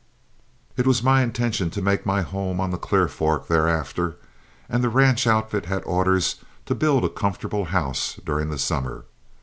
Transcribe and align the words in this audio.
It 0.77 0.87
was 0.87 1.03
my 1.03 1.21
intention 1.21 1.69
to 1.69 1.79
make 1.79 2.07
my 2.07 2.23
home 2.23 2.59
on 2.59 2.71
the 2.71 2.79
Clear 2.79 3.07
Fork 3.07 3.47
thereafter, 3.47 4.15
and 4.67 4.83
the 4.83 4.89
ranch 4.89 5.27
outfit 5.27 5.67
had 5.67 5.83
orders 5.85 6.37
to 6.65 6.73
build 6.73 7.05
a 7.05 7.07
comfortable 7.07 7.65
house 7.65 8.19
during 8.25 8.49
the 8.49 8.57
summer. 8.57 9.05